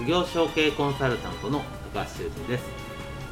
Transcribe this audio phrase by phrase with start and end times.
[0.00, 2.64] 事業承継コンサルタントの高橋修人です。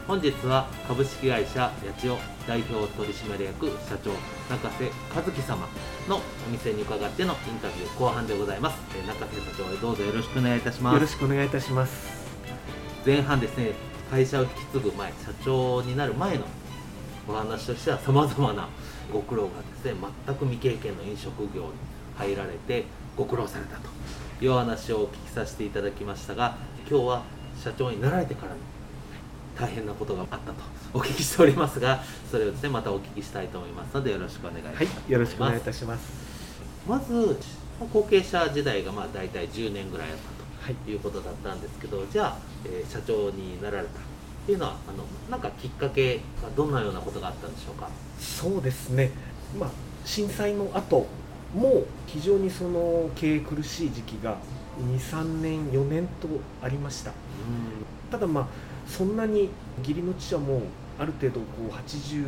[0.06, 4.10] 本日は株式会社八千代代表取締役社長
[4.54, 5.66] 中瀬和樹様
[6.10, 8.76] のお店に伺ってのインタビュー後半でございます。
[9.02, 10.94] え中瀬社長どうぞよろしくお願いいたします。
[10.96, 12.06] よろしくお願いいたします。
[13.06, 13.56] 前半です。
[13.56, 13.72] ね
[14.10, 16.44] 会社を引き継ぐ前社長になる前の
[17.26, 18.68] お話としてはさまざまな
[19.10, 19.94] ご苦労がですね
[20.26, 21.68] 全く未経験の飲食業に
[22.18, 22.84] 入られて
[23.16, 23.88] ご苦労されたと
[24.44, 26.56] いうお話をお聞きさせていただきましたが
[26.88, 27.22] 今日は
[27.62, 28.52] 社長になられてから
[29.58, 30.54] 大変なことがあったと
[30.94, 36.28] お聞きしておりますがそれをですねまたお聞きしたいと思いますのでよろしくお願いいたします、はい、よろしくお願いいたします。
[36.88, 37.36] まず
[37.92, 40.96] 後継者時代がまあ大体10年ぐらいあったとい。
[40.96, 43.92] うことだったんですけど、はい、じゃあ、えー、社長になられたっ
[44.46, 47.88] ていうのはあのなんかきっかけはどんなようなことがあったんでしょうか？
[48.18, 49.10] そうですね。
[49.58, 49.70] まあ
[50.04, 51.06] 震災の後
[51.54, 54.36] も非常にその経営苦しい時期が
[54.80, 56.28] 23年4年と
[56.62, 57.12] ありました、
[58.10, 58.46] ただまあ
[58.86, 60.60] そんなに義理の父はもう
[60.98, 62.24] ある程度こう80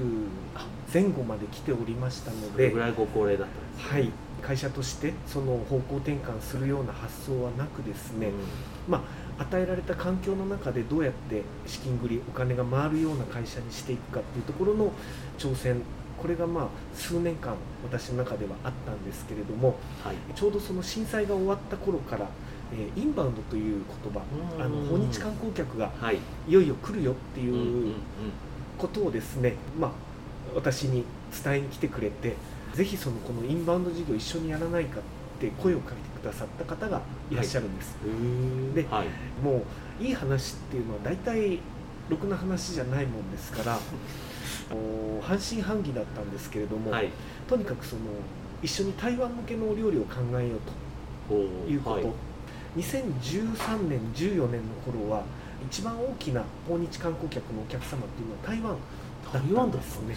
[0.93, 4.11] 前後まで来ておりましたのでそぐらいご高齢だったんです、ね、はい。
[4.41, 8.35] 会社としてその方向転換するような発想はなくですね、うん、
[8.89, 9.05] ま
[9.39, 14.93] あ、与えられた環境の中でどうやって資金繰りお金が回るような会社にしていくかっていうところの
[15.39, 15.83] 挑戦
[16.21, 22.29] これがまあ数年間私の中ではあったんですけれども、はい、ちょうどその震災が終わった頃から、
[22.73, 24.21] えー、インバウンドという言葉
[24.63, 26.53] あの訪日観光客がい。
[26.53, 27.95] よいよ来るよっていう
[28.77, 29.91] ことをですね、まあ、
[30.55, 31.05] 私に
[31.43, 32.35] 伝えに来てくれて
[32.75, 35.03] ぜひそのこのインバウンド事業一緒にやらないかっ
[35.41, 37.97] て声をかけてくださった方がいらっしゃるんです。
[38.03, 39.07] はい、で、はい、
[39.43, 39.65] も
[40.01, 41.59] ういい話っていうのは大体
[42.11, 43.79] ろくな話じゃないもんですから
[45.23, 47.11] 半信半疑だったんですけれども、はい、
[47.49, 48.03] とにかくその
[48.63, 50.61] 一緒に台湾向けのお料理を考えよう
[51.29, 51.35] と
[51.71, 55.25] いうこと、はい、2013年14年の頃は
[55.69, 58.77] 一番大きな訪日観光客のお客様っていうのは台湾
[59.33, 60.15] 台湾ですね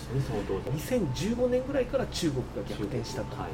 [0.75, 3.47] 2015年ぐらいから中国が逆転したと、は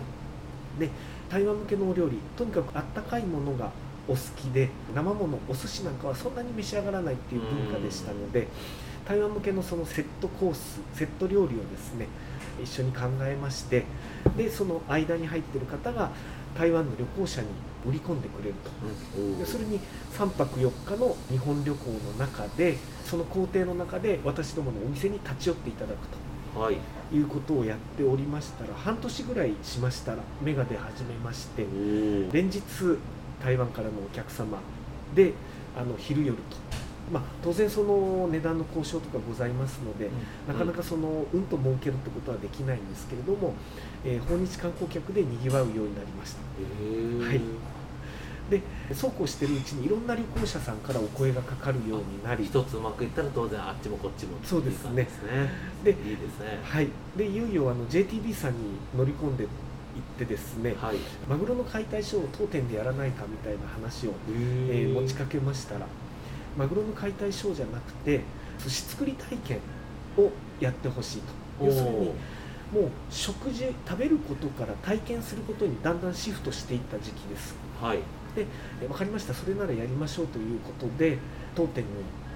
[0.77, 0.89] い、で
[1.29, 3.71] 台湾向けのお料理とにかくあったかいものが
[4.09, 8.47] お好きで生ものお寿司なんかはそんなに召し上がらないっていう文化でしたので
[9.07, 12.07] 台湾向けのそのセットコースセット料理をですね
[12.61, 13.85] 一緒に考えまして
[14.35, 16.11] でその間に入ってる方が
[16.57, 17.47] 台湾の旅行者に
[17.87, 19.79] 売り込んでくれると、でそれに
[20.11, 25.95] 3泊4日の日本旅行の中でその工程の中で私どものお店に立ち寄っていただく
[26.53, 26.77] と、はい、
[27.15, 31.65] いうことをやっておりましたら半年ぐらいしましたら芽が出始めまして
[32.33, 32.61] 連日
[33.43, 34.59] 台湾からのお客様
[35.15, 35.33] で
[35.77, 36.57] あの昼夜と。
[37.11, 40.09] まあ、当然その値段の交渉とかございますので、う
[40.51, 43.55] ん、なかなかそのうんと儲けるってことはできないんですけれども、
[44.05, 47.25] えー、訪日観光客でにぎわうようになりました。
[47.25, 47.41] はい。
[48.49, 48.61] で
[48.93, 55.07] そうこうしてるうちにいろんな旅行者さんからお声がかかるようになり一つうまくいったら当然あっちもこっちもそうですね。
[55.83, 56.59] でいいですね。
[56.63, 56.87] はい。
[57.15, 58.57] でいよいよあの JTB さんに
[58.95, 59.49] 乗り込んで行
[59.99, 60.97] ってですね、はい、
[61.29, 64.13] マグロの解体ショーを当店でやらないかみたいな話を、
[64.69, 65.85] えー、持ちかけましたら
[66.57, 68.21] マグロの解体ショーじゃなくて
[68.57, 69.59] 寿司作り体験
[70.17, 71.65] をやってほしいと。
[71.65, 72.11] 要するに
[72.71, 77.97] もう食事食べることから体験することにだんだんシフトしていった時期です、はい、
[78.35, 78.45] で
[78.87, 79.33] 分かりました。
[79.33, 81.17] それならやりましょうということで
[81.55, 81.89] 当店の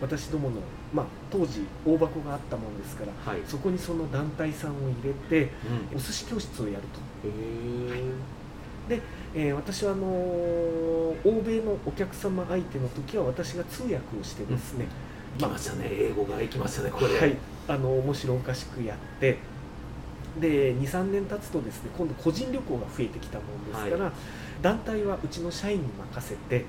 [0.03, 0.57] 私どもの、
[0.93, 5.49] まあ、当時大箱があったもんですから、はい、そこにその団体さんを入れて、
[5.91, 6.81] うん、お寿司教室をやる
[7.21, 7.29] と。
[7.29, 8.01] はい。
[8.89, 9.01] で、
[9.33, 10.09] えー、私はあのー、
[11.23, 14.87] 欧米のお客様相手の時は私が通訳をしてですね、
[15.35, 15.87] うん、来ましたね。
[15.89, 17.17] 英語が行きましたねこれ。
[17.17, 17.37] はい。
[17.69, 19.37] あの面白おかしくやって。
[20.41, 24.13] で23年経つとですね今度個人旅行が増えてきたもんですから、はい、
[24.63, 26.65] 団体はうちの社員に任せて、うん、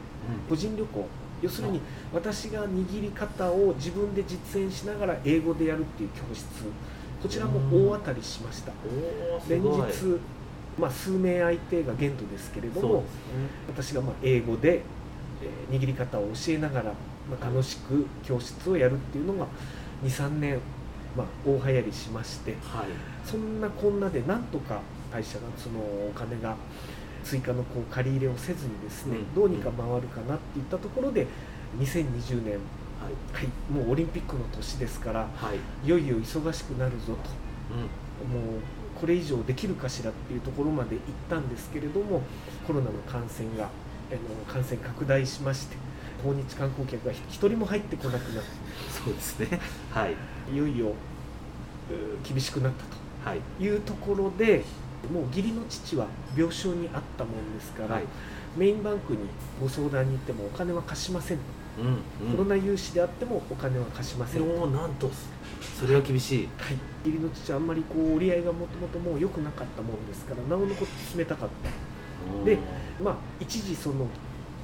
[0.51, 1.09] 個人旅行
[1.45, 1.81] 要するに
[2.13, 6.45] 私が握り方を自分で実演しながら英語でやるっていう教室
[7.23, 8.73] こちらも大当たりしました。
[9.49, 10.21] 連日
[10.79, 13.03] まあ、数名相手が限度ですけれども、ね、
[13.69, 14.83] 私がまあ英語で、
[15.43, 16.93] えー、握り方を教えながら、ま
[17.41, 19.47] あ、楽しく教室をやるっていうのが
[20.03, 20.59] 23年、
[21.17, 22.87] まあ、大流行りしまして、はい、
[23.25, 24.81] そんなこんなでなんとか
[25.13, 26.57] 会社がそのお金が
[27.25, 31.27] 追加のこう借り入れをせずにですね、うん、どうにか回るかなっていったところで
[31.79, 37.13] 2020年、はい、はい、もうオリンピックの年ですから、はい、いよいよ忙しくなるぞと、
[38.23, 38.61] うん、もう
[39.01, 42.23] これ以上できるかしらっていうところまで行ったんですけれども
[42.67, 43.69] コロナの感染があ
[44.15, 45.77] の感染拡大しまして
[46.25, 48.51] 訪日観光客が一人も入ってこなくなって
[49.05, 49.61] そうですね。
[49.91, 50.15] はい。
[50.53, 50.95] いよいよ
[52.27, 53.05] 厳しくなったと
[53.61, 53.69] い。
[53.69, 54.65] うところで、はい、
[55.07, 56.07] もう義理の父は
[56.37, 58.05] 病床にあったもんですから、はい、
[58.57, 59.19] メインバンクに
[59.61, 61.43] ご相談に行ってもお金は貸しませんと、
[61.81, 64.67] うんうん、コロナ融資であってもお金は貸しませんと。
[64.69, 65.11] なんと。
[65.79, 72.45] それは厳しい、はい、義理の父はあんまりこう折り合いがもともともう良くなかったもんですからなおのこと進めたかった。
[72.45, 72.59] で
[73.03, 74.07] まあ一時その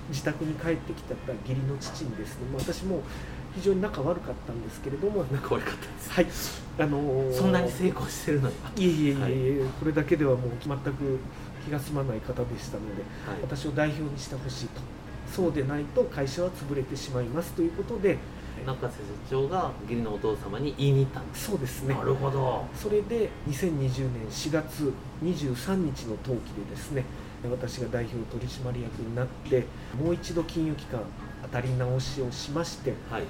[0.08, 3.02] 自宅に帰ってきた義理の父にですね、まあ、私も
[3.54, 5.86] 非常に仲悪かったんですけれども仲悪かった
[6.22, 6.62] です。
[6.78, 6.86] はい。
[6.86, 8.54] あのー、そんなに成功してるのに。
[8.76, 11.18] いえいえいえ、はい、これだけではもう全く
[11.64, 14.80] 気が済まない方でしたので、はい、私を代表にしてほしいと。
[15.30, 18.18] そうでないと会社は潰れてしまいますということで
[18.66, 19.00] 中瀬社
[19.30, 21.46] 長が義理のお父様に言いに行ったんです。
[21.46, 21.94] そうですね。
[21.94, 22.66] なるほど。
[22.74, 24.92] それで2020年4月
[25.22, 27.04] 23日の登記でですね
[27.48, 29.64] 私が代表取締役になって
[29.98, 31.00] もう一度金融機関
[31.42, 33.22] 当たり直しをしまして、はい、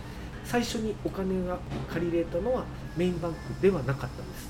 [0.45, 1.59] 最初にお金が
[1.93, 2.65] 借りれたのは
[2.97, 4.49] メインバンクではなかったんです。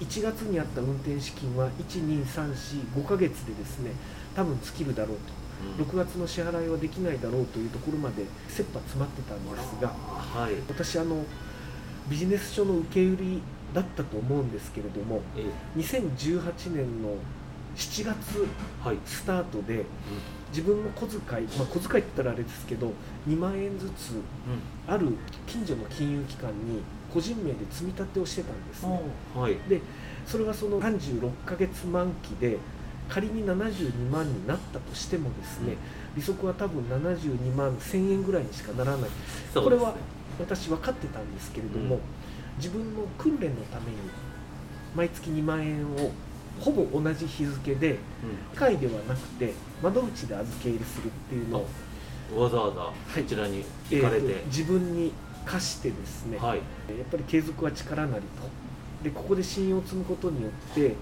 [0.00, 3.92] 1月にあった運転資金は12345ヶ月でですね
[4.34, 5.16] 多分尽きるだろう
[5.78, 11.24] と、6月の支払いはできないだろうというところまで切羽詰まってたんですが、はい、私あの
[12.08, 13.40] ビジネス書の受け売り
[13.72, 15.44] だったと思うんですけれども、え
[15.76, 17.16] え、2018年の
[17.76, 18.46] 7月
[19.04, 19.84] スタートで、
[20.54, 22.92] 自分の小遣い、まあ、小遣いって言ったらあれですけど
[23.28, 24.12] 2万円ずつ、
[24.86, 25.08] ある
[25.48, 26.80] 近所の金融機関に
[27.12, 29.00] 個人名で積み立てをしてたんですね、
[29.34, 29.80] はい、で
[30.24, 32.58] それはその36ヶ月満期で
[33.08, 35.76] 仮に72万になったとしてもですね、
[36.16, 39.10] 利息は多分72万1000円ぐらいにしかならない、
[39.52, 39.94] これは
[40.38, 42.02] 私分かってたんですけれども、うん、
[42.58, 43.96] 自分の訓練のために
[44.94, 46.12] 毎月2万円を
[46.60, 47.98] ほぼ同じ日付で、
[48.52, 49.52] 機械ではなくて
[49.82, 51.66] 窓口で預け入れするっていうのを
[52.42, 55.12] わざわざこちらに行かれて、えー、自分に
[55.44, 56.62] 貸してですね、はい、や
[57.04, 58.64] っぱり継続は力なりと。
[59.02, 60.94] でここで信用を積むことによって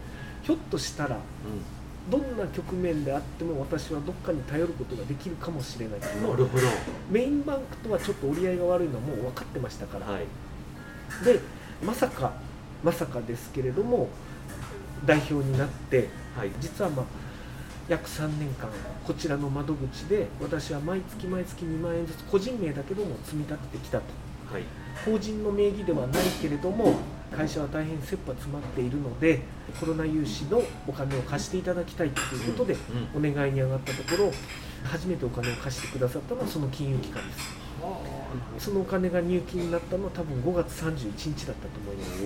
[0.43, 6.01] ひょっとしたら、うん、どんな局面であっても私はどっかに頼ることができるかもしれない。
[6.01, 6.47] なるほど。
[7.09, 10.25] メインバンクとはちょっと折り合いが悪いのはもう分かってましたから、はい、
[11.25, 11.39] で
[11.85, 12.33] まさか
[12.83, 14.09] まさかですけれども
[15.05, 17.07] 代表になって、はい、実はまあ
[17.89, 18.71] 約3年間
[19.05, 24.05] こちらの窓口で私は毎月毎月2万円ずつ個人名だけども積み立ててきたと、
[24.53, 24.63] はい、
[25.05, 26.95] 法人の名義ではないけれども
[27.33, 29.41] 会社は大変切羽詰まっているので
[29.81, 32.77] コロナ融資のお金を貸していただきたいということで
[33.17, 34.33] お願いに上がったところ
[34.85, 37.63] 初めてお金を貸してくださったのはその金融機関です。
[38.59, 42.23] そのお金が入金になったのは多分5月31日だったと思います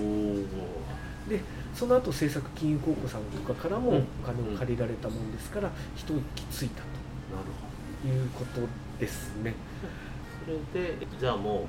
[1.28, 1.40] で
[1.74, 6.88] その後政策金融公庫さんとかからもお金を借りられたもんですから、一息ついたと。
[8.06, 8.60] いうこと
[9.00, 9.54] ですね。
[10.44, 11.66] それでじゃあも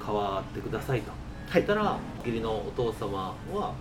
[0.00, 1.10] う変わってくださいと。
[1.52, 3.74] 言ったら義理のお父様は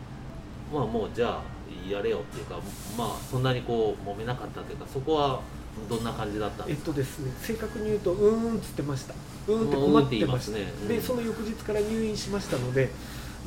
[0.73, 1.41] まあもうじゃあ
[1.87, 2.55] やれよっていうか
[2.97, 5.41] まあそんなにこう揉めなかったというかそこは
[5.87, 6.89] どんな感じだったんですか？
[6.89, 9.13] えっとですね正確に言うとうーんっつってました。
[9.47, 10.57] うーんって困ってました。
[10.57, 12.89] ね、うん、でその翌日から入院しましたので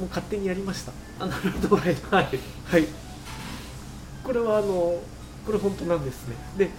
[0.00, 0.92] もう勝手にやりました。
[1.20, 1.76] あなるほど。
[1.76, 2.28] はい、はい、
[2.64, 2.86] はい、
[4.24, 4.98] これはあの
[5.44, 6.36] これ本当なんですね。
[6.56, 6.70] で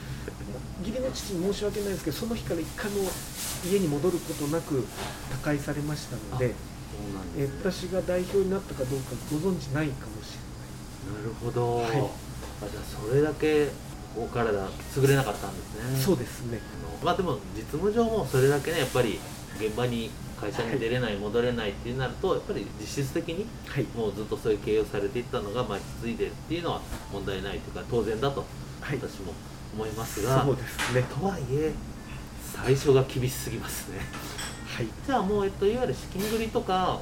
[0.79, 3.03] 義理の父に申し訳ないですけどその日から一回も
[3.63, 4.83] 家に戻ることなく
[5.29, 6.55] 他界されましたので
[7.37, 10.37] え私が代表になったかどうかご存知ないかもし
[11.05, 11.23] れない。
[11.23, 13.69] なるほど、はい、あじゃあそれだけ
[14.17, 14.51] お体
[14.97, 16.01] 優れなかったんですね。
[16.01, 16.59] そうですね。
[17.03, 19.19] まあでも実務上もそれだけねやっぱり
[19.59, 20.09] 現場に
[20.41, 23.45] 会社に出れない、戻れないってなるとやっぱり実質的に
[23.95, 26.81] もうずっとそういう経営をされていったのがまあ引き継いでっていうのは
[27.13, 28.43] 問題ないというか当然だと
[28.81, 29.33] 私も
[29.75, 31.03] 思いますが、そうですね。
[31.03, 31.71] とはいえ
[32.53, 33.99] 最初が厳しすぎますね。
[34.75, 36.99] はい、じゃあもう、えっと、いわゆる資金繰りとか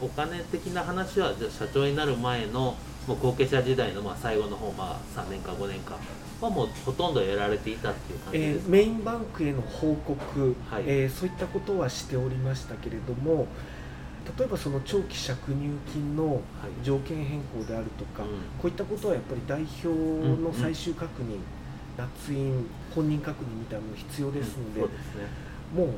[0.00, 5.96] お金的な話はじゃあ社長になる前のもう後継者時代のまあ最後の方、まあ、3年か5年か
[6.40, 10.84] はもうほとんどやられていたっていう感じえですか、ーメインバンクへの報告、はい。
[10.86, 13.46] えーそういったことはしておりましたけれども
[14.38, 16.40] 例えばその長期借入金のはい。
[16.84, 18.28] 条件変更であるとか、うん。
[18.28, 21.38] こういったことはやっぱり代表の最終確認、
[21.96, 25.26] 捺印本人確認みたいなの必要ですので、そうですね、
[25.74, 25.88] もう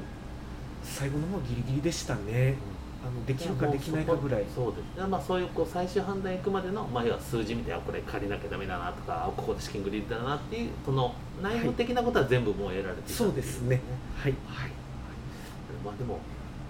[0.83, 2.57] 最後の方ギリギリでしたね
[3.05, 4.45] あのできるかできないかぐらい。
[4.55, 5.01] そうです。
[5.01, 13.81] ね、まあ、そういうこう最終判断行くまでの、まあ、要は数字見てあこれ借りなきゃダメだなとかあここで資金繰りだなっていうその内部的なことは全部もう得られていたそうですね。
[14.17, 14.35] はい。
[14.47, 14.71] はい、
[15.85, 16.21] まあでもやっ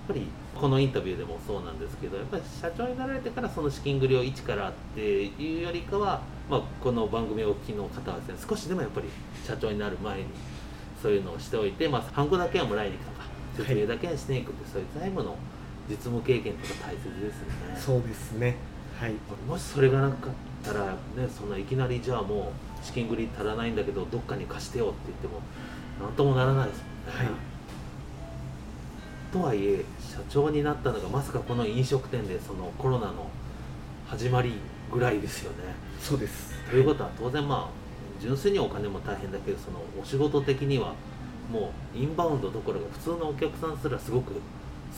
[0.08, 9.08] ぱりこのインタビューでもそうなんですけどやっぱり社長になられてからその資金繰りを一からっていうよりかは、まあ、この番組をお聞きの方はですね少しでもやっぱり
[9.46, 10.24] 社長になる前に
[11.00, 15.36] そういうのをしておいて、まあ、ハンコだけはもらいに行くとか説明だけはしていくって、そういう財務の
[15.88, 17.76] 実務経験とか大切ですよね。
[17.76, 18.56] そうですね。
[18.98, 19.14] はい。
[19.48, 20.30] もしそれがなかっ
[20.64, 25.40] たらねそんないきなりじゃあもう資金繰り足らないんだけどどっかに貸してよって言っても
[26.00, 27.36] なんともならないですもんね、はい。
[29.32, 33.28] とはいえ社長になったのがまさかこの飲食店でそのコロナの
[34.06, 34.54] 始まり
[34.92, 35.74] ぐらいですよね。
[36.00, 36.52] そうです。
[36.70, 37.82] ということは当然まあ
[38.20, 40.94] 純粋にお金も大変だけどそのお仕事的には
[41.50, 44.32] もうインバウンドどころか普通のお客さんすらすごく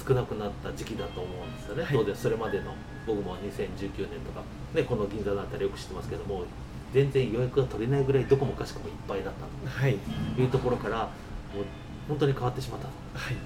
[0.06, 1.96] 少なくなった時期だと思うんですよね、はい。
[1.96, 2.74] 当然それまでの
[3.06, 4.42] 僕も2019年とか、
[4.74, 6.44] ね、この銀座のあたりよく知ってますけども
[6.92, 9.96] 全然予約が取れないぐらいどこもかしこもいっぱいだったはい。
[10.36, 11.64] というところからもう
[12.08, 12.92] 本当に変わってしまったは
[13.30, 13.36] い。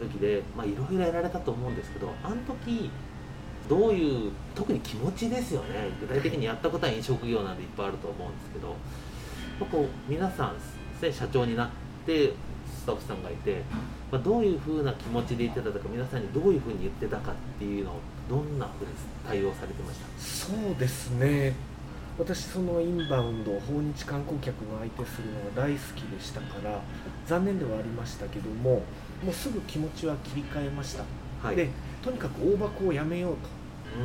[0.00, 2.90] 時でまあいろいろやられたと思うんですけどあの時
[3.68, 5.88] どういう特に気持ちですよね。
[6.00, 8.76] 具体的にやったことは飲食業なんでいっぱいあると思うんですけど
[10.08, 11.68] 皆さん、ね、社長になっ
[12.06, 12.32] て
[12.86, 13.62] スタッフさんがいて、
[14.12, 17.94] まあ、どういうふうな気持ちで言ってたとか皆さんにどういうふうに言ってたかっていうのを
[18.30, 18.90] どんなふうに
[19.26, 20.06] 対応されてました？
[20.16, 21.52] そうですね。
[22.16, 26.80] 私そのインバウンド訪日観光客の相手するのが大好きでしたから
[27.26, 28.82] 残念ではありましたけども
[29.24, 31.02] もうすぐ気持ちは切り替えました、
[31.42, 31.56] はい。
[31.56, 31.68] で
[32.04, 33.48] とにかく大箱をやめようと、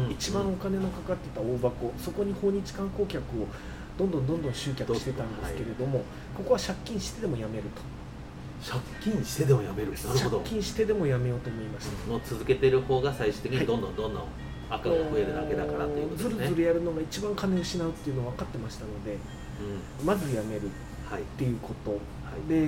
[0.05, 0.11] うん。
[0.11, 3.47] 一番お金のかかってた大箱そこに訪日観光客を
[3.99, 6.03] どんどんどんどん集客してたんですけれども、
[6.35, 7.81] ここは借金してでもやめると
[8.63, 9.91] 借金してでもやめる。
[9.91, 10.37] なるほど。
[10.39, 14.23] 借金してでもやめようと思いました、もう続けてる方が最終的にどんどんどんどん
[14.69, 16.33] 赤が増えるだけだからっていうことですね。
[16.35, 19.17] ずるずるやるのが一番金を失うっていうのは分かってましたので
[19.99, 20.05] うん。
[20.05, 20.69] まずやめるっ
[21.09, 21.91] はい、ていうこと。
[21.91, 21.99] はい。
[22.49, 22.67] で、え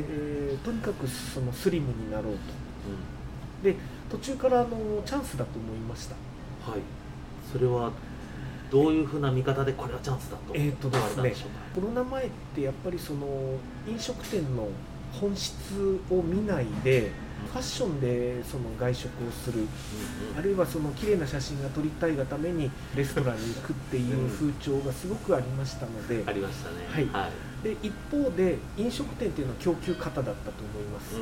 [0.54, 2.40] ーとにかくそのスリムになろうと。
[2.40, 3.76] うで
[4.10, 6.16] 途中からあのチャンスだと思いました。
[6.16, 6.82] ん、はい。
[7.52, 7.92] それは
[8.70, 11.34] どういうふうな見方でこれはチャンスだとえーとですね
[11.76, 13.28] コロナ前ってやっぱりその
[13.88, 14.68] 飲食店の
[15.20, 17.12] 本質を見ないで
[17.52, 19.62] ファッションでその外食をする。
[19.62, 19.68] うん
[20.36, 26.24] あるいはその綺麗な写真が撮りたいがためにレストランに行くっていう風潮がすごくありましたので。
[26.26, 26.88] ありましたね。
[26.90, 27.08] はい。
[27.24, 31.16] はい、で一方で飲食店っていうのは供給型だったと思います。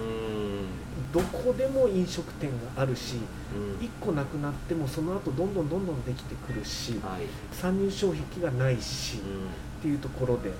[1.12, 3.16] どこでも飲食店があるし
[3.54, 3.86] うん。
[3.86, 7.24] 1個なくなってもその後どんどんどんどんできてくるしはい。
[7.54, 10.52] 参入障壁がないしうっていうところで。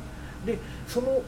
[0.46, 0.58] で
[0.88, 1.22] その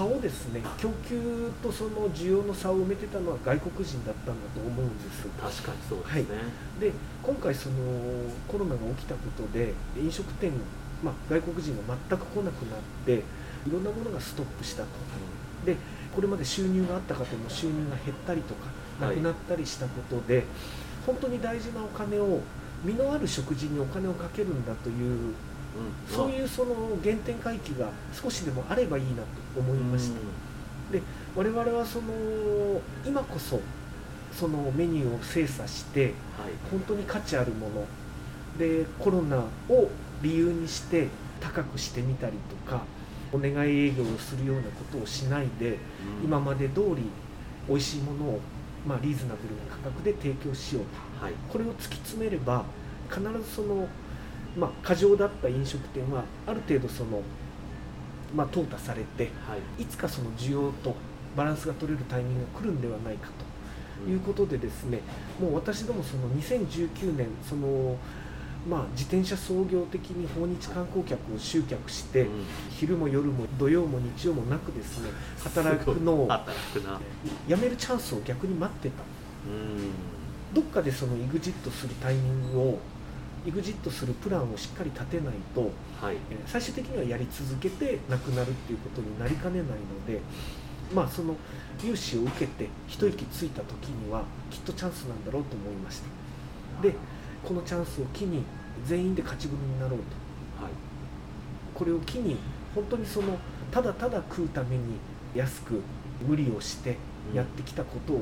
[0.00, 5.26] 差をですね供給とその需要の差を埋めてたのは外国人だったんだと思うんです。
[5.28, 6.38] ん、確かにそうですね、
[6.80, 6.92] で
[7.22, 7.76] 今回その
[8.48, 10.52] コロナが起きたことで飲食店、
[11.04, 13.22] まあ、外国人が全く来なくなってい
[13.70, 14.88] ろんなものがストップしたと。
[15.66, 15.76] で
[16.16, 19.16] これまで収入があった方も収入が減ったりとかなはい。
[19.16, 20.44] くなったりしたことで、
[21.04, 22.40] 本当に大事なお金を
[22.82, 25.34] 身のある食事にお金をかけるんだという
[25.76, 26.14] うん。
[26.14, 30.18] そういうその原点回帰が少しでもあればいいなと思いました。
[31.36, 33.60] 我々はその今こそ
[34.32, 36.12] そのメニューを精査してはい。
[36.70, 37.86] 本当に価値あるもの
[38.58, 39.88] でコロナを
[40.22, 41.08] 理由にして
[41.40, 42.32] 高くしてみたり
[42.66, 42.82] とか
[43.32, 46.24] お願い営業をするようなことをしないでうん。
[46.24, 47.04] 今まで通り
[47.68, 48.40] 美味しいものを
[48.86, 50.84] まあリーズナブルな価格で提供しよう
[51.20, 51.24] と。
[51.24, 51.34] はい。
[51.48, 52.64] これを突き詰めれば
[53.08, 53.86] 必ずその
[54.58, 57.22] まあ過剰だった飲食店はある程度その
[58.34, 59.82] まあ淘汰されてはい。
[59.82, 60.94] いつかその需要と
[61.36, 63.28] バランスが取れるタイミングが来るんではないか
[64.04, 65.00] ということでですね
[65.40, 67.96] もう私どもその2019年その
[68.68, 72.44] まあ自転車創業的に訪日観光客を集客して、うん。
[72.70, 75.10] 昼も夜も土曜も日曜もなくですね
[75.42, 76.28] 働くのを
[77.48, 79.02] やめるチャンスを逆に待ってた。
[79.48, 80.54] うん。
[80.54, 82.78] どっかでその EXIT するタイミングを
[83.46, 85.70] EXIT するプランをしっかり立てないと
[86.00, 86.16] はい。
[86.30, 90.20] えー最終的にはやり続けてなくなるっていうことになりかねないので
[90.94, 91.36] まあその
[91.82, 96.82] 融資を受けて一息ついた時にはきっとチャンスなんだろうと思いました。
[96.82, 96.94] で
[97.46, 98.42] このチャンスを機に
[98.84, 100.04] 全員で勝ち組になろうと。
[101.74, 102.36] これを機に
[102.74, 103.38] 本当にその
[103.70, 104.96] ただただ食うために
[105.34, 105.80] 安く
[106.26, 106.98] 無理をして
[107.34, 108.16] やってきたことを、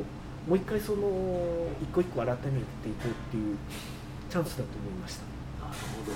[0.47, 3.57] もう一回その一個一個改めていこうっていう
[4.31, 5.23] チャンスだと思いました。
[5.65, 6.13] なるほど、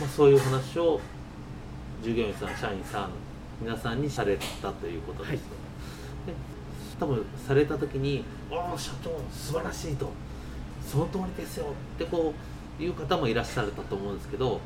[0.00, 1.00] まあ、そういう話を
[2.02, 3.10] 従業員さん社員さん
[3.60, 5.42] 皆さんにされたということですよね、
[6.26, 6.34] で
[6.98, 10.10] 多分された時に「ああ社長素晴らしい」と
[10.84, 12.34] 「その通りですよ」ってこ
[12.78, 14.60] ういう方もいらっしゃると思うんですけど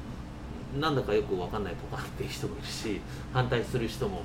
[0.80, 3.00] なんだかよく分かんないとかっていう人もいるし
[3.33, 4.23] 反対する人も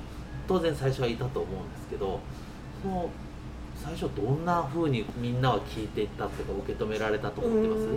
[0.48, 2.20] 当然最初はいたと思うんですけど
[2.82, 3.10] その
[3.82, 7.88] 最初どんな風にみんなは聞いていったというか受け止められたと思ってます？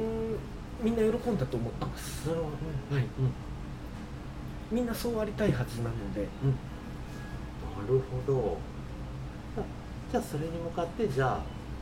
[0.81, 2.27] みんな喜んだと思ってます。
[2.27, 2.49] なるほ
[2.89, 3.31] ど、はいうん。
[4.75, 6.21] みんなそうありたいはずなので。
[6.21, 6.27] な
[7.87, 8.57] るほど。
[9.57, 9.61] あ
[10.11, 11.39] じゃあそれに向かってじゃあ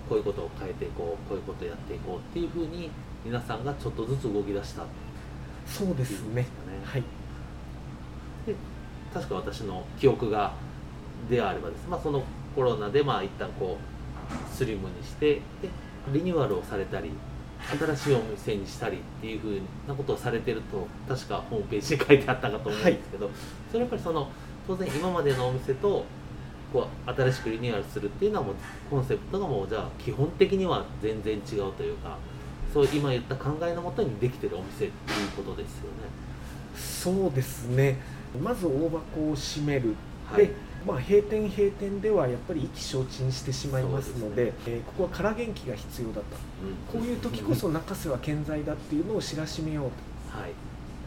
[0.10, 2.92] こういうことを変えていこうこういうことをやっていこうっていうふうに
[3.24, 4.84] 皆さんがちょっとずつ動き出した。
[5.66, 6.46] そうですね。
[6.84, 7.04] はい。
[8.46, 8.54] で
[9.14, 10.54] 確か私の記憶が
[11.30, 12.22] であればです、まあ、その
[12.54, 13.93] コロナでまあ一旦こう
[14.52, 15.42] スリムにしてで
[16.12, 17.12] リニューアルをされたり
[17.80, 23.30] 新しいお店にしたりっていうふうなことをされてると確かホームページに書いてあったかと思うんですけど、
[23.72, 24.30] それやっぱりその
[24.68, 26.06] 当然今までのお店と
[26.74, 28.56] こう新しくリニューアルするっていうのはもう
[28.90, 32.18] コンセプトがもうじゃあ基本的には全然違うというか
[32.74, 36.24] そう今言った考えのもとにできてるお店っていうことですよね。
[36.76, 37.98] そうですね。
[38.42, 40.48] まず大箱を閉める、はい。
[40.48, 40.54] で、
[40.86, 46.22] まあ、閉店閉店ではやっぱり意気消沈してしまいますのでそうえーここは空元気が必要だと。
[46.92, 47.02] うん。
[47.02, 50.52] こういう時こそ中瀬は健在だっていうのを知らしめようはい。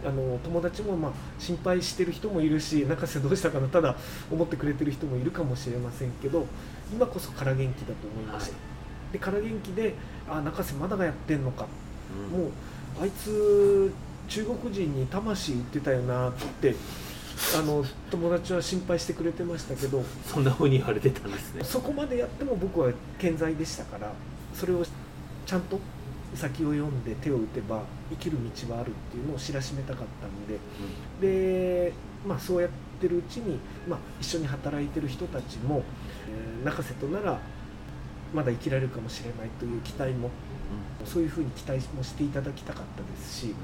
[0.03, 3.97] とあの友達もまあ心配してる人もいるし中瀬どうしたかなただ
[4.31, 6.47] 思ってくれてる人もいるかもしれませんけど
[6.93, 8.59] 今こそ空元気だと思いました、は
[9.11, 9.13] い。
[9.13, 9.95] で空元気で
[10.29, 11.67] あ中瀬まだがやってんのか。
[12.33, 12.39] うん。
[12.41, 12.51] もう
[13.03, 13.93] あいつ
[14.29, 16.75] 中国人に魂売ってたよなって
[17.59, 21.65] あの友達は心配してくれてましたけどそんな風に言われてたんですね。
[21.65, 24.13] そこまでやっても僕は健在でしたから
[24.55, 24.85] それを
[25.45, 25.79] ちゃんと
[26.35, 30.47] 先を読んで手を打てば生きる道はあるっていうのを知らしめたかったの
[31.21, 31.93] でで、
[32.27, 32.71] まあ、そうやっ
[33.01, 35.83] てるうちに、まあ、一緒に働いてる人たちも、
[36.29, 37.39] えー中瀬となら
[38.35, 40.31] まだ生きられるかもしれないという期待も
[41.05, 43.55] そういうふうに期待もしていただきたかったですし、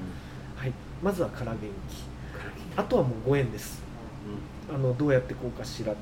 [0.55, 2.12] はい、まずは空元気
[2.75, 3.81] あとはもうご縁です。
[4.73, 5.93] あのどうやってこうかしら、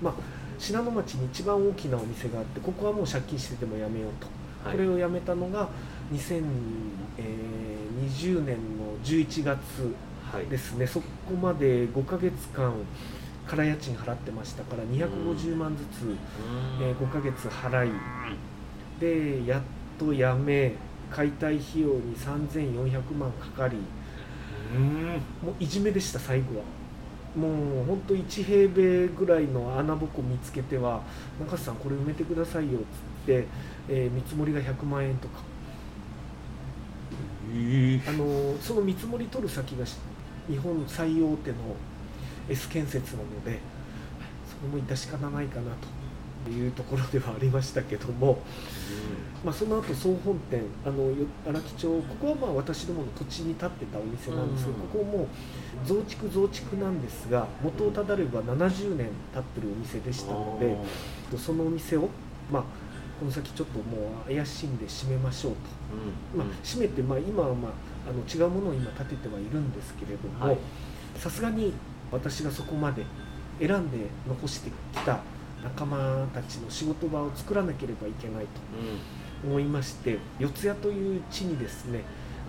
[0.00, 0.14] まあ、
[0.58, 4.26] 信濃町に一番大きなお店があってここはもう借金しててもやめようと、
[4.68, 4.76] はい。
[4.76, 5.68] これをやめたのが
[6.12, 9.58] 2020年の11月
[10.32, 10.46] はい。
[10.46, 10.86] ですね。
[10.86, 11.06] そこ
[11.40, 12.72] まで5ヶ月間
[13.46, 16.14] 空家賃払ってましたから250万ずつ、
[16.80, 17.92] えー5ヶ月払い。
[19.00, 19.62] でやっ
[19.98, 20.74] とやめ
[21.10, 23.76] 解体費用に3400万かかり
[24.78, 26.64] もういじめでした最後は。
[27.36, 31.00] もう本当1平米ぐらいの穴ぼこ見つけては
[31.38, 32.86] 「中瀬さんこれ埋めてくださいよ」っつっ
[33.26, 33.46] て、
[33.88, 35.40] えー見積もりが100万円とか。
[38.06, 39.96] あのその見積もり取る先がし
[40.48, 41.56] 日本最大手の
[42.48, 43.58] S 建設なので
[44.46, 45.88] それも致し方ないかなと
[46.48, 48.38] いうところではありましたけども、
[49.44, 54.88] まあ、その後総本店あのよ荒木町ここはまあ私どもの土地に立ってたお店なんですけど、うん。
[54.88, 55.28] ここも
[55.84, 60.76] 増築増築なんですが元をただれば70年経ってるお店でしたので
[61.36, 62.08] そのお店を、
[62.50, 62.62] まあ、
[63.18, 65.58] この先ちょっともう怪しんで閉めましょうと。
[66.36, 67.72] まあ、閉めて、まあ、今は、まあ、
[68.08, 70.54] あの違うものを今建ててはいるんですけれどはい。
[70.54, 70.60] も
[71.16, 71.72] さすがに
[72.12, 73.04] 私がそこまで
[73.58, 75.20] 選んで残してきた
[75.62, 78.48] 仲間たちの仕事場を作らなければいけないと
[79.44, 82.02] 思いまして四谷という地にですね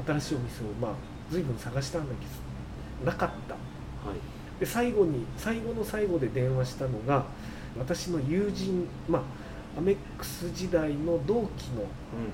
[0.06, 0.92] 新しいお店を、まあ、
[1.30, 2.26] 随分探したんだけ
[3.06, 3.56] どなかった。
[4.60, 7.26] で最後に最後の最後で電話したのが
[7.80, 9.22] 私の友人まあ
[9.78, 11.84] アメックス時代の同期の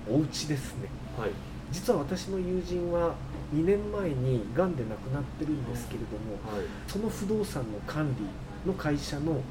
[0.09, 0.89] お家ですね。
[1.17, 1.29] はい。
[1.71, 3.13] 実は私の友人は
[3.53, 6.65] 2年前にがんで亡くなってるんですけれども、はい。
[6.87, 8.25] その不動産の管理
[8.65, 9.41] の会社の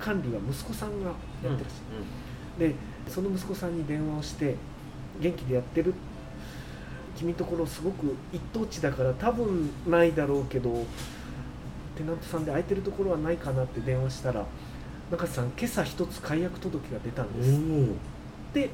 [0.00, 1.64] 管理は息子さんがやってらっしゃ
[2.58, 2.74] る、で
[3.08, 4.56] その息子さんに電話をして
[5.20, 5.94] 「元気でやってる?」
[7.16, 10.86] 君のところすごく一等地だから多分ないだろうけど
[11.96, 14.46] テナントさんで空いてるところはないかなって電話したら
[15.10, 17.60] 中瀬さん今朝一つ解約届が出たんです。
[18.54, 18.70] で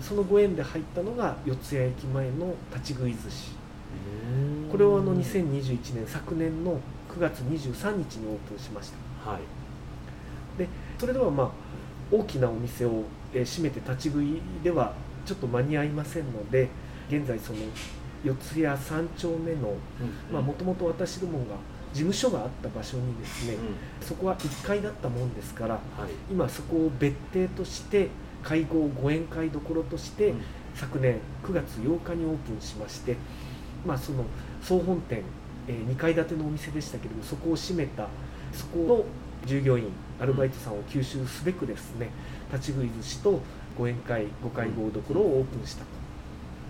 [0.00, 3.50] そのご縁で入ったのが四谷駅前の立ち食い寿司。
[4.70, 6.78] これをあの2021年昨年の
[7.12, 8.92] 9月23日にオープンしまし
[9.24, 9.30] た。
[9.30, 9.40] はい。
[9.40, 9.44] で
[11.00, 11.50] それではまあ
[12.10, 14.92] 大きなお店をえー閉めて立ち食いでは
[15.24, 16.68] ちょっと間に合いませんので
[17.08, 17.60] 現在その
[18.22, 21.56] 四谷三丁目のもともと私どもが
[21.94, 25.80] 事務所があった場所にですね、うん、そこは1階だったもんですから、はい、
[26.30, 28.08] 今そこを別邸として
[28.42, 30.42] 会合ご宴会どころとして、うん、
[30.74, 33.16] 昨年9月8日にオープンしまして、
[33.86, 34.24] まあ、その
[34.62, 35.22] 総本店、
[35.66, 38.06] えー、2階建てのお店でしたけれどもそこを閉めた
[38.52, 39.04] そこの
[39.46, 42.10] 従業員アルバイトさんを吸収すべくですね
[42.52, 43.40] 立ち食い寿司と
[43.76, 45.84] ご宴会ご会合どころをオープンした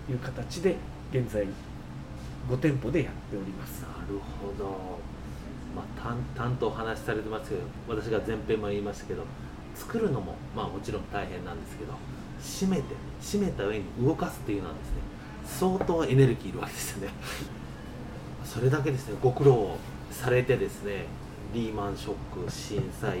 [0.07, 0.75] という形で
[1.11, 1.45] 現在
[2.49, 3.81] 5店舗でやっております。
[3.81, 4.65] なるほど、
[5.75, 9.23] まあ、淡々とお話しされてますけど私が前編も言いましたけど
[9.75, 11.93] 作るのも、まあ、もちろん大変なんですけど
[12.41, 14.95] 閉めて閉めた上に動かすっていうのはですね
[15.45, 17.13] 相当エネルギーいるわけですよね。
[18.43, 19.77] それだけですねご苦労
[20.11, 21.05] されてですね
[21.53, 23.19] リーマンショック震災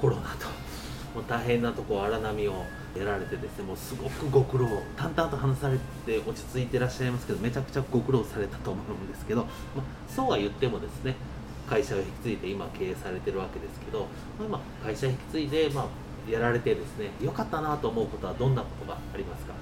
[0.00, 0.46] コロナと
[1.14, 2.64] もう大変なとこ荒波を
[2.96, 9.82] やられてですねもうすごくご苦労淡々と話されて落ち着いてらっしゃいますけどめちゃくちゃご苦労されたと思うんですけど、まあ、
[10.14, 11.14] そうは言ってもですね
[11.68, 14.06] 会社を引き継いで今経営されてるわけですけど、
[14.38, 19.52] まあ、今会社引き継いで、まあ、やられてですね良かったなと思うことはどんなことがありますか？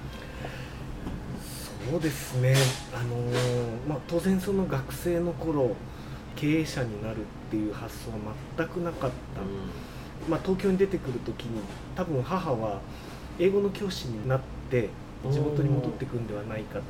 [1.91, 2.53] そうですね、
[2.93, 5.73] あのー、まあ、当然その学生の頃
[6.37, 7.19] 経営者になるっ
[7.49, 8.17] ていう発想は
[8.57, 11.61] 全くなかった、うん、まあ、東京に出てくる時に
[11.95, 12.79] 多分母は
[13.39, 14.89] 英語の教師になって
[15.29, 16.83] 地元に戻ってくるんではないかと。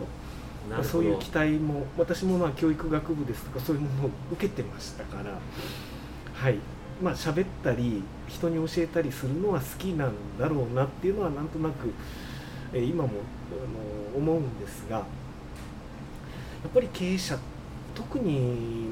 [0.69, 5.39] まあ、そういう期待も私もまあ教育学部ですとかそういうものを受けてましたから。
[6.33, 6.57] はい。
[7.01, 11.93] まあ喋ったり人に教えたりするのは好きなんだろうなっていうのはなんとなく、
[12.73, 13.09] え今も
[13.51, 15.03] あの思うんですがや
[16.67, 17.37] っぱり経営者
[17.95, 18.89] 特に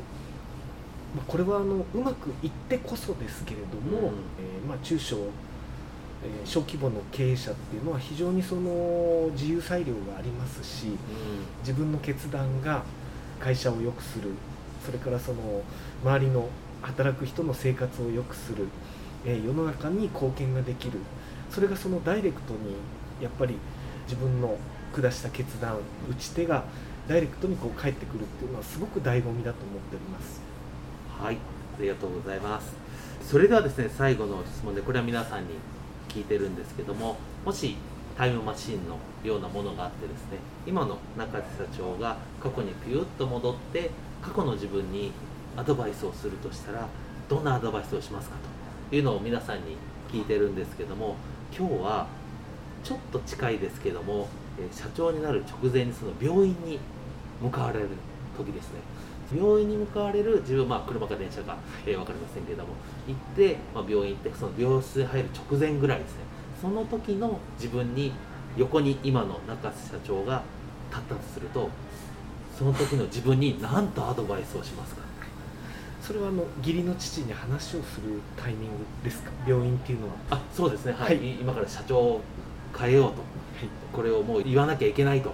[1.15, 5.17] まこれはあのうまくいってこそですけれども、うん、えー、まあ、中小
[6.23, 10.95] え小規模の経営者っていうのは非常にその自由裁量がありますし、うん、
[11.59, 12.83] 自分の決断が
[13.39, 14.31] 会社を良くする
[14.85, 15.61] それからその
[16.03, 16.49] 周りの
[16.81, 18.67] 働く人の生活を良くする、
[19.25, 20.99] え世の中に貢献ができる
[21.49, 22.75] それがそのダイレクトに
[23.19, 23.55] やっぱり
[24.05, 24.57] 自分の
[24.93, 25.77] 下した決断
[26.09, 26.63] 打ち手が
[27.07, 30.41] ダイレクトにこう返ってくるっていうのはすごく醍醐味だと思っております
[31.21, 32.73] はいありがとうございます。
[33.21, 35.55] それではですね最後の質問でこれは皆さんに
[36.09, 37.75] 聞いてるんですけどももし
[38.15, 43.89] タイムマシンのようなものがあってですね今の中瀬社長が過去にピュッと戻って
[44.21, 45.11] 過去の自分に
[45.57, 46.87] アドバイスをするとしたら
[47.27, 48.35] どんなアドバイスをしますか
[48.89, 49.75] というのを皆さんに
[50.11, 51.15] 聞いてるんですけども
[51.57, 52.07] 今日は
[52.83, 54.27] ちょっと近いですけども
[54.71, 56.79] 社長になる直前にその病院に
[57.41, 57.89] 向かわれる
[58.37, 58.79] 時ですね。
[59.33, 62.69] 病院に向かわれる自分、まあ、車か電車か、えー、分かりませんけれども
[63.07, 66.19] 行って、まあ、病院行ってその病室に入る直前ぐらいですね。
[66.61, 68.11] その時の自分に
[68.57, 70.43] 横に今の中瀬社長が
[70.89, 71.69] 立ったとすると
[72.57, 75.01] その時の自分に何とアドバイスをしますか？
[76.01, 79.31] それはあの義理の父に話をするタイミングですか？
[79.45, 80.13] 病院っていうのは。
[80.29, 80.93] あそうですね。
[80.93, 82.21] はい、はい、今から社長を
[82.77, 83.15] 変えようと、はい、
[83.91, 85.33] これをもう言わなきゃいけないと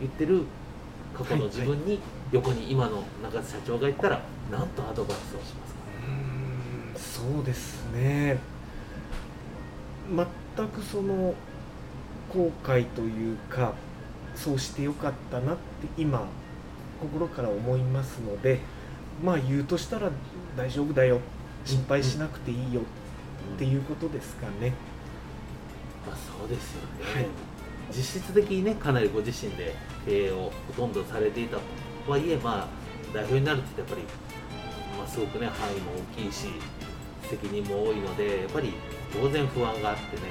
[0.00, 0.44] 言ってる
[1.16, 1.98] 過去の自分に
[2.30, 5.74] 横に今の中津社長が言ったら何とアドバイスをします
[7.22, 7.22] か？
[7.32, 8.38] そうですね。
[10.56, 11.34] 全くその
[12.32, 13.74] 後悔というか
[14.34, 15.60] そうしてよかったなって
[15.96, 16.26] 今
[17.00, 18.60] 心から思いますので
[19.24, 20.10] まあ言うとしたら
[20.56, 21.20] 大丈夫だよ
[21.64, 24.72] 心配しなくていいよっていうことですかね。
[26.06, 27.26] まあ、そうですよね、はい、
[27.90, 29.74] 実質的にねかなりご自身で
[30.06, 31.62] 経営をほとんどされていたと
[32.08, 32.68] はいえまあ
[33.12, 34.02] 代表になるってやっぱり、
[34.96, 36.48] まあ、すごくね範囲も大きいし
[37.22, 38.72] 責任も多いのでやっぱり
[39.12, 40.22] 当然不安があってね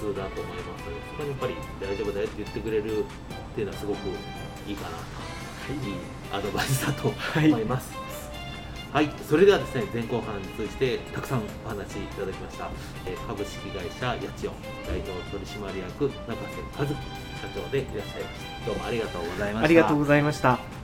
[0.00, 3.04] 普通だと思いますのでそこにやっぱり大丈夫だよって言ってくれるっ
[3.54, 3.98] ていうのはすごく
[4.66, 5.94] いいかなと、はい、い
[6.32, 7.92] アドバイスだと思います。
[7.96, 8.02] はい
[8.92, 12.68] はい、それではですね、前後半通じてたくさんお話いただきました、
[13.06, 14.52] えー、株式会社八千代
[14.86, 18.66] 代表取締役中瀬和樹社長でいらっしゃいました。
[18.66, 19.64] どうもありがとうございました。
[19.64, 20.81] ありがとうございました。